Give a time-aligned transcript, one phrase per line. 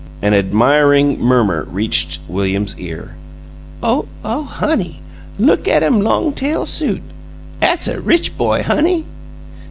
[0.23, 3.13] An admiring murmur reached William's ear.
[3.83, 4.99] "OH, oh, honey!
[5.37, 7.03] Look attem long tail suit!
[7.61, 9.05] 'At's a rich boy, honey!"